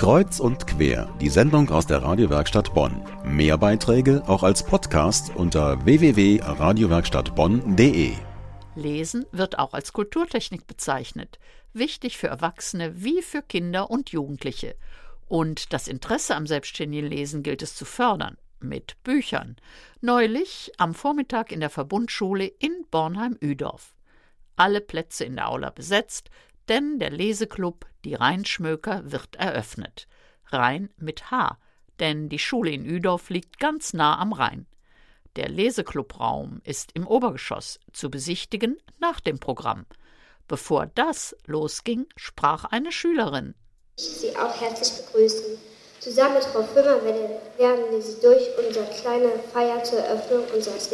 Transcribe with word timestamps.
Kreuz 0.00 0.40
und 0.40 0.66
quer, 0.66 1.14
die 1.20 1.28
Sendung 1.28 1.68
aus 1.68 1.86
der 1.86 2.02
Radiowerkstatt 2.02 2.72
Bonn. 2.72 3.04
Mehr 3.22 3.58
Beiträge 3.58 4.22
auch 4.26 4.42
als 4.42 4.64
Podcast 4.64 5.36
unter 5.36 5.84
www.radiowerkstattbonn.de. 5.84 8.14
Lesen 8.76 9.26
wird 9.30 9.58
auch 9.58 9.74
als 9.74 9.92
Kulturtechnik 9.92 10.66
bezeichnet, 10.66 11.38
wichtig 11.74 12.16
für 12.16 12.28
Erwachsene 12.28 13.04
wie 13.04 13.20
für 13.20 13.42
Kinder 13.42 13.90
und 13.90 14.08
Jugendliche. 14.08 14.74
Und 15.28 15.74
das 15.74 15.86
Interesse 15.86 16.34
am 16.34 16.46
selbstständigen 16.46 17.10
Lesen 17.10 17.42
gilt 17.42 17.60
es 17.60 17.74
zu 17.74 17.84
fördern 17.84 18.38
mit 18.58 18.96
Büchern. 19.04 19.56
Neulich 20.00 20.72
am 20.78 20.94
Vormittag 20.94 21.52
in 21.52 21.60
der 21.60 21.68
Verbundschule 21.68 22.46
in 22.46 22.86
Bornheim-Üdorf. 22.90 23.92
Alle 24.56 24.80
Plätze 24.80 25.26
in 25.26 25.36
der 25.36 25.50
Aula 25.50 25.68
besetzt, 25.68 26.30
denn 26.70 26.98
der 27.00 27.10
Leseklub 27.10 27.84
Die 28.04 28.14
Rheinschmöker 28.14 29.02
wird 29.10 29.36
eröffnet. 29.36 30.06
Rhein 30.46 30.88
mit 30.96 31.30
H, 31.30 31.58
denn 31.98 32.30
die 32.30 32.38
Schule 32.38 32.70
in 32.70 32.86
Üdorf 32.86 33.28
liegt 33.28 33.58
ganz 33.58 33.92
nah 33.92 34.18
am 34.18 34.32
Rhein. 34.32 34.66
Der 35.36 35.48
Leseklubraum 35.48 36.60
ist 36.64 36.92
im 36.94 37.06
Obergeschoss 37.06 37.78
zu 37.92 38.10
besichtigen 38.10 38.78
nach 38.98 39.20
dem 39.20 39.38
Programm. 39.38 39.84
Bevor 40.48 40.86
das 40.86 41.36
losging, 41.46 42.06
sprach 42.16 42.64
eine 42.64 42.90
Schülerin. 42.90 43.54
Ich 43.96 44.04
Sie 44.04 44.36
auch 44.36 44.60
herzlich 44.60 45.06
begrüßen. 45.06 45.58
Zusammen 46.00 46.34
mit 46.34 46.44
Frau 46.44 46.62
Fümmer 46.62 47.04
werden 47.04 47.84
wir 47.90 48.00
Sie 48.00 48.18
durch 48.22 48.48
unsere 48.66 48.86
kleine 48.86 49.28
Feier 49.52 49.84
zur 49.84 49.98
Eröffnung 49.98 50.44
unseres 50.54 50.90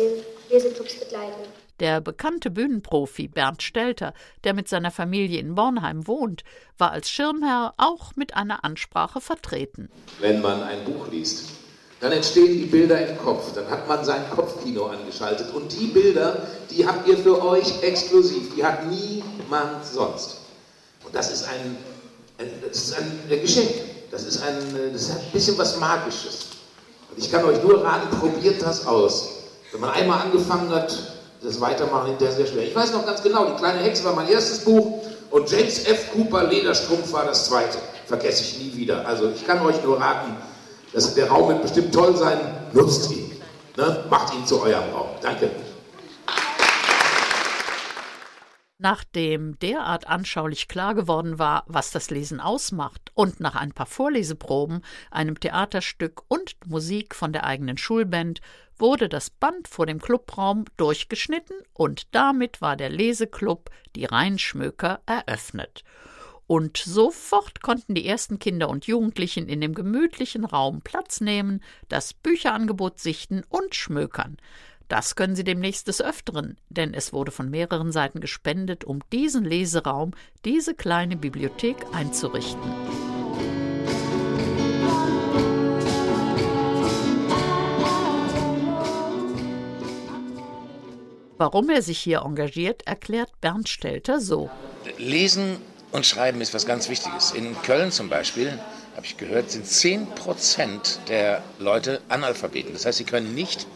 Leseklubs 0.51 0.97
begleiten. 0.97 1.43
Der 1.79 2.01
bekannte 2.01 2.51
Bühnenprofi 2.51 3.29
Bernd 3.29 3.63
Stelter, 3.63 4.15
der 4.43 4.53
mit 4.53 4.69
seiner 4.69 4.91
Familie 4.91 5.39
in 5.39 5.55
Bornheim 5.55 6.09
wohnt, 6.09 6.43
war 6.77 6.91
als 6.91 7.09
Schirmherr 7.09 7.75
auch 7.77 8.17
mit 8.17 8.35
einer 8.35 8.65
Ansprache 8.65 9.21
vertreten. 9.21 9.91
Wenn 10.19 10.41
man 10.41 10.65
ein 10.65 10.85
Buch 10.85 11.07
liest, 11.13 11.51
dann 12.01 12.11
entstehen 12.11 12.59
die 12.59 12.67
Bilder 12.67 13.07
im 13.07 13.17
Kopf. 13.19 13.53
Dann 13.55 13.71
hat 13.71 13.87
man 13.87 14.05
sein 14.05 14.29
Kopfkino 14.35 14.87
angeschaltet. 14.87 15.55
Und 15.55 15.73
die 15.79 15.87
Bilder, 15.87 16.49
die 16.69 16.85
habt 16.85 17.07
ihr 17.07 17.19
für 17.19 17.45
euch 17.45 17.81
exklusiv. 17.81 18.57
Die 18.57 18.65
hat 18.65 18.81
niemand 18.87 19.85
sonst. 19.85 20.39
Und 21.05 21.15
das 21.15 21.33
ist 21.33 21.49
ein, 21.49 21.77
ein 22.39 22.51
das 22.67 22.77
ist 22.77 22.99
ein, 22.99 23.21
ein 23.31 23.41
Geschenk. 23.41 23.96
Das 24.11 24.25
ist 24.25 24.43
ein, 24.43 24.93
das 24.93 25.11
hat 25.11 25.19
ein 25.19 25.33
bisschen 25.33 25.59
was 25.59 25.79
Magisches. 25.79 26.47
Und 27.11 27.19
ich 27.19 27.31
kann 27.31 27.45
euch 27.45 27.63
nur 27.63 27.85
raten, 27.85 28.17
probiert 28.19 28.63
das 28.63 28.87
aus. 28.87 29.31
Wenn 29.73 29.81
man 29.81 29.91
einmal 29.91 30.23
angefangen 30.23 30.71
hat, 30.71 30.97
das 31.43 31.61
Weitermachen 31.61 32.09
hinterher 32.09 32.35
sehr 32.35 32.47
schwer. 32.47 32.65
Ich 32.65 32.75
weiß 32.75 32.93
noch 32.93 33.05
ganz 33.07 33.23
genau, 33.23 33.47
die 33.47 33.57
kleine 33.57 33.81
Hexe 33.81 34.05
war 34.05 34.15
mein 34.15 34.29
erstes 34.29 34.61
Buch 34.61 35.03
und 35.31 35.51
James 35.51 35.87
F. 35.87 36.13
Cooper 36.13 36.45
Lederstrumpf 36.45 37.13
war 37.13 37.25
das 37.25 37.47
zweite. 37.47 37.79
Vergesse 38.07 38.43
ich 38.43 38.59
nie 38.59 38.77
wieder. 38.77 39.07
Also 39.07 39.31
ich 39.35 39.47
kann 39.47 39.61
euch 39.61 39.83
nur 39.83 40.01
raten, 40.01 40.37
dass 40.93 41.15
der 41.15 41.29
Raum 41.29 41.49
wird 41.49 41.63
bestimmt 41.63 41.93
toll 41.93 42.17
sein. 42.17 42.39
Nutzt 42.73 43.11
ihn. 43.11 43.33
Ne? 43.77 44.05
Macht 44.09 44.33
ihn 44.35 44.47
zu 44.47 44.61
eurem 44.63 44.93
Raum. 44.95 45.09
Danke. 45.21 45.51
Nachdem 48.79 49.59
derart 49.61 50.07
anschaulich 50.07 50.69
klar 50.69 50.95
geworden 50.95 51.39
war, 51.39 51.65
was 51.67 51.93
das 51.93 52.11
Lesen 52.11 52.41
ausmacht, 52.41 53.11
und 53.15 53.41
nach 53.41 53.55
ein 53.55 53.73
paar 53.73 53.87
Vorleseproben, 53.87 54.83
einem 55.11 55.41
Theaterstück 55.41 56.23
und 56.29 56.57
Musik 56.67 57.15
von 57.15 57.33
der 57.33 57.45
eigenen 57.45 57.79
Schulband 57.79 58.43
wurde 58.77 59.09
das 59.09 59.31
Band 59.31 59.67
vor 59.69 59.87
dem 59.87 59.99
Clubraum 59.99 60.67
durchgeschnitten 60.77 61.57
und 61.73 62.15
damit 62.15 62.61
war 62.61 62.77
der 62.77 62.91
Leseklub 62.91 63.71
Die 63.95 64.05
Rheinschmöker 64.05 65.01
eröffnet. 65.07 65.83
Und 66.47 66.77
sofort 66.77 67.63
konnten 67.63 67.95
die 67.95 68.07
ersten 68.07 68.39
Kinder 68.39 68.69
und 68.69 68.87
Jugendlichen 68.87 69.49
in 69.49 69.61
dem 69.61 69.75
gemütlichen 69.75 70.45
Raum 70.45 70.81
Platz 70.83 71.21
nehmen, 71.21 71.63
das 71.89 72.13
Bücherangebot 72.13 73.01
sichten 73.01 73.43
und 73.49 73.75
schmökern. 73.75 74.37
Das 74.89 75.17
können 75.17 75.35
Sie 75.35 75.43
demnächst 75.43 75.89
des 75.89 76.01
Öfteren, 76.01 76.57
denn 76.69 76.95
es 76.95 77.13
wurde 77.13 77.33
von 77.33 77.51
mehreren 77.51 77.91
Seiten 77.91 78.21
gespendet, 78.21 78.85
um 78.85 79.01
diesen 79.13 79.45
Leseraum, 79.45 80.13
diese 80.45 80.75
kleine 80.75 81.17
Bibliothek 81.17 81.77
einzurichten. 81.93 82.73
Warum 91.39 91.69
er 91.69 91.83
sich 91.83 91.99
hier 91.99 92.23
engagiert, 92.23 92.87
erklärt 92.87 93.41
Bernd 93.41 93.69
Stelter 93.69 94.21
so. 94.21 94.49
Lesen 94.99 95.57
und 95.91 96.07
Schreiben 96.07 96.41
ist 96.41 96.55
was 96.55 96.65
ganz 96.65 96.89
Wichtiges. 96.89 97.33
In 97.33 97.61
Köln 97.63 97.91
zum 97.91 98.09
Beispiel, 98.09 98.59
habe 98.95 99.05
ich 99.05 99.17
gehört, 99.17 99.51
sind 99.51 99.67
10 99.67 100.07
Prozent 100.15 101.01
der 101.09 101.43
Leute 101.59 102.01
Analphabeten. 102.09 102.73
Das 102.73 102.87
heißt, 102.87 102.99
sie 102.99 103.05
können 103.05 103.35
nicht 103.35 103.67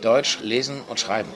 Deutsch 0.00 0.38
lesen 0.42 0.80
und 0.88 1.00
schreiben. 1.00 1.28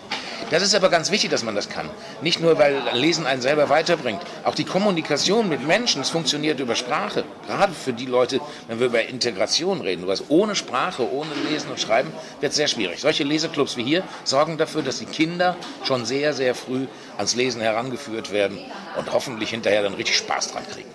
Das 0.51 0.63
ist 0.63 0.75
aber 0.75 0.91
ganz 0.91 1.11
wichtig, 1.11 1.31
dass 1.31 1.43
man 1.43 1.55
das 1.55 1.69
kann. 1.69 1.89
Nicht 2.21 2.41
nur, 2.41 2.59
weil 2.59 2.81
Lesen 2.93 3.27
einen 3.27 3.41
selber 3.41 3.71
weiterbringt. 3.71 4.21
Auch 4.45 4.55
die 4.55 4.65
Kommunikation 4.65 5.49
mit 5.49 5.67
Menschen, 5.67 6.03
es 6.03 6.11
funktioniert 6.11 6.61
über 6.61 6.75
Sprache. 6.75 7.25
Gerade 7.47 7.73
für 7.73 7.93
die 7.93 8.07
Leute, 8.07 8.41
wenn 8.69 8.79
wir 8.79 8.87
über 8.87 9.03
Integration 9.03 9.81
reden. 9.81 10.07
Was 10.07 10.29
ohne 10.29 10.55
Sprache, 10.55 11.11
ohne 11.11 11.31
Lesen 11.51 11.71
und 11.71 11.81
Schreiben 11.81 12.13
wird 12.41 12.53
sehr 12.53 12.69
schwierig. 12.69 13.01
Solche 13.01 13.25
Leseclubs 13.25 13.77
wie 13.77 13.85
hier 13.85 14.03
sorgen 14.25 14.59
dafür, 14.59 14.83
dass 14.83 14.99
die 14.99 15.07
Kinder 15.07 15.57
schon 15.85 16.05
sehr, 16.05 16.35
sehr 16.35 16.55
früh 16.55 16.87
ans 17.17 17.35
Lesen 17.35 17.61
herangeführt 17.61 18.33
werden 18.33 18.59
und 18.99 19.13
hoffentlich 19.13 19.51
hinterher 19.51 19.83
dann 19.83 19.95
richtig 19.95 20.19
Spaß 20.19 20.53
dran 20.53 20.65
kriegen. 20.71 20.91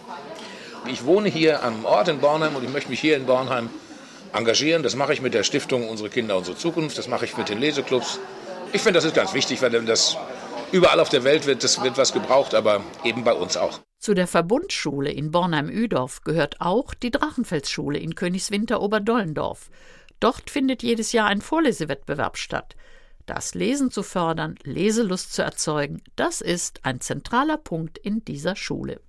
Ich 0.88 1.06
wohne 1.06 1.30
hier 1.30 1.64
am 1.64 1.86
Ort 1.86 2.08
in 2.08 2.20
Bornheim 2.20 2.56
und 2.56 2.64
ich 2.64 2.70
möchte 2.70 2.90
mich 2.90 3.00
hier 3.00 3.18
in 3.18 3.26
Bornheim 3.26 3.70
engagieren. 4.34 4.84
Das 4.84 4.96
mache 4.96 5.14
ich 5.14 5.22
mit 5.22 5.34
der 5.34 5.44
Stiftung 5.44 5.88
Unsere 5.90 6.10
Kinder, 6.10 6.38
unsere 6.38 6.58
Zukunft. 6.58 6.98
Das 6.98 7.08
mache 7.08 7.26
ich 7.26 7.38
mit 7.38 7.50
den 7.50 7.60
Leseclubs. 7.60 8.20
Ich 8.74 8.82
finde, 8.82 8.98
das 8.98 9.06
ist 9.06 9.16
ganz 9.16 9.34
wichtig, 9.34 9.62
weil 9.62 9.72
das 9.72 10.18
überall 10.72 11.00
auf 11.00 11.10
der 11.10 11.24
Welt 11.24 11.46
wird, 11.46 11.64
das 11.64 11.82
wird 11.82 11.98
was 11.98 12.14
gebraucht, 12.14 12.54
aber 12.54 12.84
eben 13.04 13.24
bei 13.24 13.34
uns 13.34 13.58
auch. 13.58 13.80
Zu 14.00 14.14
der 14.14 14.28
Verbundschule 14.28 15.12
in 15.12 15.32
Bornheim-Üdorf 15.32 16.22
gehört 16.24 16.62
auch 16.62 16.94
die 16.94 17.12
Drachenfelsschule 17.12 17.98
in 17.98 18.16
Königswinter-Oberdollendorf. 18.16 19.70
Dort 20.20 20.50
findet 20.50 20.84
jedes 20.84 21.12
Jahr 21.12 21.28
ein 21.28 21.42
Vorlesewettbewerb 21.42 22.38
statt. 22.38 22.76
Das 23.26 23.56
Lesen 23.56 23.92
zu 23.92 24.04
fördern, 24.04 24.56
Leselust 24.64 25.34
zu 25.34 25.42
erzeugen, 25.42 26.02
das 26.16 26.42
ist 26.42 26.80
ein 26.84 27.02
zentraler 27.02 27.58
Punkt 27.58 27.98
in 27.98 28.24
dieser 28.26 28.56
Schule. 28.56 29.02